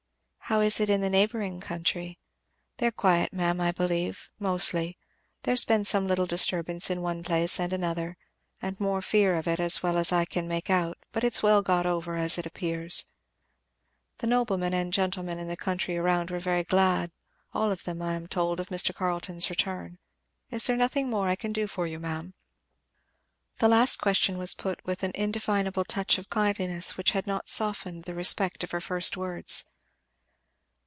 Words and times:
"How 0.51 0.59
is 0.59 0.81
it 0.81 0.89
in 0.89 0.99
the 0.99 1.09
neighbouring 1.09 1.61
country?" 1.61 2.19
"They're 2.75 2.91
quiet, 2.91 3.31
ma'am, 3.31 3.61
I 3.61 3.71
believe, 3.71 4.29
mostly 4.37 4.97
there's 5.43 5.63
been 5.63 5.85
some 5.85 6.09
little 6.09 6.25
disturbance 6.25 6.89
in 6.89 7.01
one 7.01 7.23
place 7.23 7.57
and 7.57 7.71
another, 7.71 8.17
and 8.61 8.77
more 8.77 9.01
fear 9.01 9.35
of 9.35 9.47
it, 9.47 9.61
as 9.61 9.81
well 9.81 9.97
as 9.97 10.11
I 10.11 10.25
can 10.25 10.49
make 10.49 10.69
out, 10.69 10.97
but 11.13 11.23
it's 11.23 11.41
well 11.41 11.61
got 11.61 11.85
over, 11.85 12.17
as 12.17 12.37
it 12.37 12.45
appears. 12.45 13.05
The 14.17 14.27
noblemen 14.27 14.73
and 14.73 14.91
gentlemen 14.91 15.39
in 15.39 15.47
the 15.47 15.55
country 15.55 15.95
around 15.97 16.31
were 16.31 16.39
very 16.39 16.65
glad, 16.65 17.11
all 17.53 17.71
of 17.71 17.85
them 17.85 18.01
I 18.01 18.15
am 18.15 18.27
told, 18.27 18.59
of 18.59 18.67
Mr. 18.67 18.93
Carleton's 18.93 19.49
return. 19.49 19.99
Is 20.49 20.67
there 20.67 20.75
nothing 20.75 21.09
more 21.09 21.29
I 21.29 21.37
can 21.37 21.53
do 21.53 21.65
for 21.65 21.87
you, 21.87 21.97
ma'am?" 21.97 22.33
The 23.59 23.69
last 23.69 24.01
question 24.01 24.37
was 24.37 24.53
put 24.53 24.83
with 24.83 25.01
an 25.03 25.13
indefinable 25.15 25.85
touch 25.85 26.17
of 26.17 26.29
kindliness 26.29 26.97
which 26.97 27.11
had 27.11 27.25
not 27.25 27.47
softened 27.47 28.03
the 28.03 28.13
respect 28.13 28.65
of 28.65 28.71
her 28.71 28.81
first 28.81 29.15
words. 29.15 29.63